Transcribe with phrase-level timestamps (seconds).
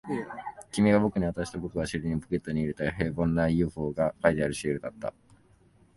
[0.71, 5.13] 君が僕に渡して、僕が尻にポケットに入れた、平凡な ＵＦＯ が描いてあるシールだった